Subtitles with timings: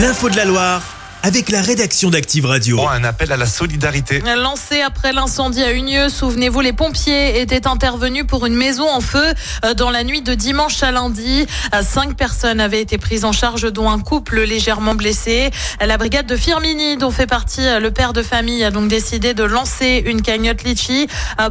[0.00, 0.89] L'info de la Loire
[1.22, 2.80] avec la rédaction d'Active Radio.
[2.88, 4.22] Un appel à la solidarité.
[4.36, 9.34] Lancé après l'incendie à Unieux, souvenez-vous, les pompiers étaient intervenus pour une maison en feu
[9.64, 11.46] euh, dans la nuit de dimanche à lundi.
[11.74, 15.50] Euh, cinq personnes avaient été prises en charge, dont un couple légèrement blessé.
[15.84, 19.34] La brigade de Firmini, dont fait partie euh, le père de famille, a donc décidé
[19.34, 21.06] de lancer une cagnotte litchi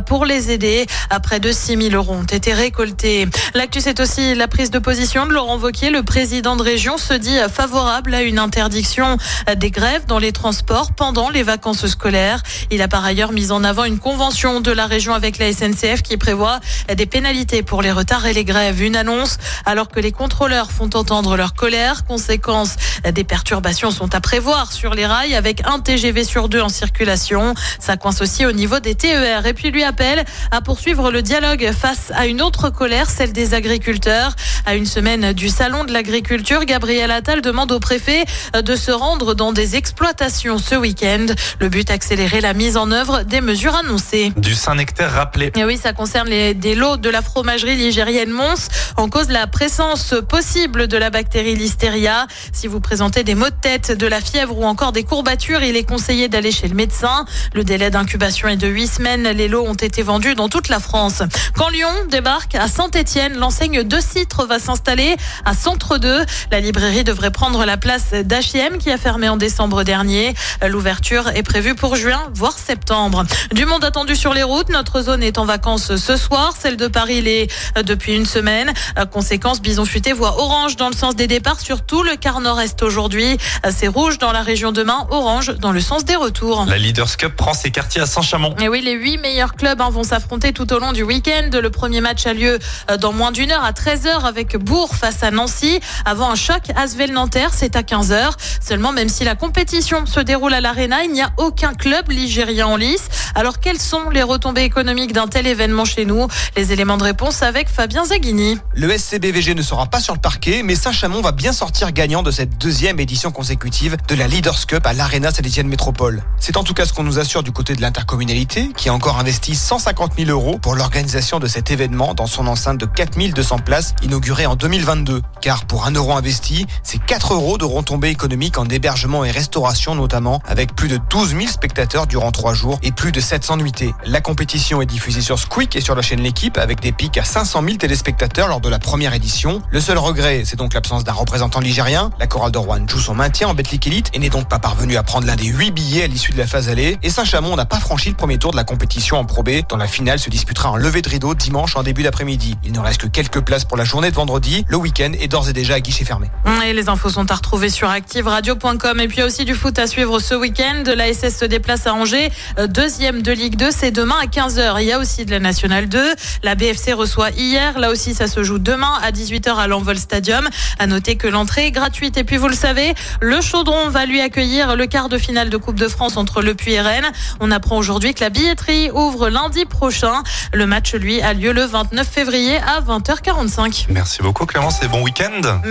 [0.06, 0.86] pour les aider.
[1.24, 3.28] Près de 6 000 euros ont été récoltés.
[3.54, 5.90] L'actu, c'est aussi la prise de position de Laurent Wauquiez.
[5.90, 9.18] Le président de région se dit favorable à une interdiction
[9.60, 12.42] des grèves dans les transports pendant les vacances scolaires.
[12.72, 16.02] Il a par ailleurs mis en avant une convention de la région avec la SNCF
[16.02, 16.60] qui prévoit
[16.96, 18.82] des pénalités pour les retards et les grèves.
[18.82, 22.06] Une annonce alors que les contrôleurs font entendre leur colère.
[22.06, 22.76] Conséquence,
[23.14, 27.54] des perturbations sont à prévoir sur les rails avec un TGV sur deux en circulation.
[27.80, 29.46] Ça coince aussi au niveau des TER.
[29.46, 33.54] Et puis lui appelle à poursuivre le dialogue face à une autre colère, celle des
[33.54, 34.36] agriculteurs.
[34.66, 38.24] À une semaine du salon de l'agriculture, Gabriel Attal demande au préfet
[38.54, 41.26] de se rendre dans des exploitations ce week-end.
[41.60, 44.32] Le but, accélérer la mise en œuvre des mesures annoncées.
[44.38, 45.52] Du Saint-Nectaire rappelé.
[45.56, 48.70] Et oui, ça concerne les, des lots de la fromagerie ligérienne Mons.
[48.98, 52.28] En cause la présence possible de la bactérie Listeria.
[52.52, 55.76] Si vous présentez des maux de tête, de la fièvre ou encore des courbatures, il
[55.76, 57.26] est conseillé d'aller chez le médecin.
[57.54, 59.24] Le délai d'incubation est de 8 semaines.
[59.30, 61.24] Les lots ont été vendus dans toute la France.
[61.56, 66.26] Quand Lyon débarque à Saint-Etienne, l'enseigne de Citre va s'installer à Centre 2.
[66.52, 70.36] La librairie devrait prendre la place d'H&M qui a fermé en décembre dernier.
[70.68, 73.26] L'ouverture est prévue pour juin, voire septembre.
[73.52, 74.70] Du monde attendu sur les routes.
[74.70, 76.54] Notre zone est en vacances ce soir.
[76.60, 77.48] Celle de Paris l'est
[77.84, 78.72] depuis une semaine.
[79.12, 82.84] Conséquence, Bison Futé voit orange dans le sens des départs sur tout le quart nord-est
[82.84, 83.38] aujourd'hui.
[83.72, 86.66] C'est rouge dans la région demain, orange dans le sens des retours.
[86.68, 88.56] La Leaders Cup prend ses quartiers à Saint-Chamond.
[88.62, 91.50] Et oui, les huit meilleurs clubs hein, vont s'affronter tout au long du week-end.
[91.52, 92.60] Le premier match a lieu
[92.92, 95.80] euh, dans moins d'une heure à 13h avec Bourg face à Nancy.
[96.06, 98.32] Avant un choc, Asvel-Nanterre, c'est à 15h.
[98.62, 102.68] Seulement, même si la compétition se déroule à l'Arena, il n'y a aucun club ligérien
[102.68, 103.10] en lice.
[103.36, 106.28] Alors, quelles sont les retombées économiques d'un tel événement chez nous?
[106.56, 108.58] Les éléments de réponse avec Fabien Zaghini.
[108.74, 112.32] Le SCBVG ne sera pas sur le parquet, mais Saint-Chamond va bien sortir gagnant de
[112.32, 116.24] cette deuxième édition consécutive de la Leaders Cup à l'Arena Saint-Etienne Métropole.
[116.40, 119.20] C'est en tout cas ce qu'on nous assure du côté de l'intercommunalité, qui a encore
[119.20, 123.94] investi 150 000 euros pour l'organisation de cet événement dans son enceinte de 4200 places
[124.02, 125.22] inaugurée en 2022.
[125.42, 129.96] Car pour un euro investi, c'est 4 euros de retombées économiques en hébergement et restauration
[129.96, 133.94] notamment, avec plus de 12 000 spectateurs durant 3 jours et plus de 700 nuitées.
[134.06, 137.24] La compétition est diffusée sur Squeak et sur la chaîne L'équipe avec des pics à
[137.24, 139.62] 500 000 téléspectateurs lors de la première édition.
[139.72, 142.10] Le seul regret, c'est donc l'absence d'un représentant ligérien.
[142.20, 144.98] La chorale de Rouen joue son maintien en Betclic Elite et n'est donc pas parvenue
[144.98, 146.98] à prendre l'un des 8 billets à l'issue de la phase allée.
[147.04, 149.62] Et Saint-Chamond n'a pas franchi le premier tour de la compétition en Pro B.
[149.70, 152.58] Dans la finale se disputera en levée de rideau dimanche en début d'après-midi.
[152.64, 154.66] Il ne reste que quelques places pour la journée de vendredi.
[154.68, 156.30] Le week-end est d'ores et déjà à guichet fermé.
[156.66, 158.99] Et les infos sont à retrouver sur activeradio.com.
[159.02, 160.84] Et puis il y a aussi du foot à suivre ce week-end.
[160.96, 163.70] La SS se déplace à Angers, euh, deuxième de Ligue 2.
[163.72, 164.76] C'est demain à 15h.
[164.82, 166.16] Il y a aussi de la Nationale 2.
[166.44, 167.80] La BFC reçoit hier.
[167.80, 170.50] Là aussi, ça se joue demain à 18h à l'Envol Stadium.
[170.80, 172.18] À noter que l'entrée est gratuite.
[172.18, 175.58] Et puis vous le savez, le Chaudron va lui accueillir le quart de finale de
[175.58, 177.10] Coupe de France entre Le Puy et Rennes.
[177.40, 180.24] On apprend aujourd'hui que la billetterie ouvre lundi prochain.
[180.52, 183.86] Le match, lui, a lieu le 29 février à 20h45.
[183.90, 185.62] Merci beaucoup Clémence et bon week-end.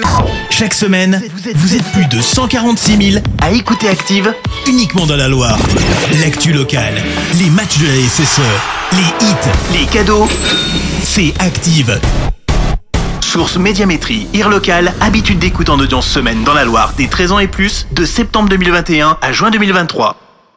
[0.50, 1.22] Chaque semaine,
[1.54, 4.34] vous êtes plus de 146 000 à écouter Active
[4.66, 5.58] uniquement dans la Loire.
[6.20, 7.02] L'actu locale,
[7.38, 8.40] les matchs de la SSE,
[8.92, 10.28] les hits, les cadeaux,
[11.02, 12.00] c'est Active.
[13.20, 17.38] Source Médiamétrie, IR local, habitude d'écoute en audience semaine dans la Loire des 13 ans
[17.38, 20.27] et plus, de septembre 2021 à juin 2023.